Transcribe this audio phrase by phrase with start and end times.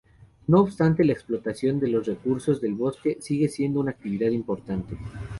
[0.47, 4.97] No obstante, la explotación de los recursos del bosque sigue siendo una actividad importante.